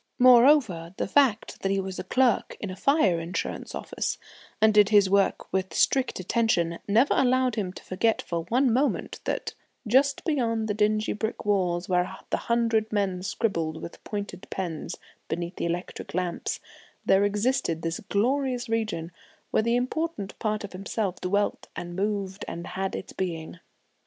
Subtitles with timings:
[0.17, 4.17] Moreover, the fact that he was a clerk in a fire insurance office,
[4.59, 9.19] and did his work with strict attention, never allowed him to forget for one moment
[9.25, 9.53] that,
[9.85, 14.95] just beyond the dingy brick walls where the hundred men scribbled with pointed pens
[15.27, 16.59] beneath the electric lamps,
[17.05, 19.11] there existed this glorious region
[19.51, 23.59] where the important part of himself dwelt and moved and had its being.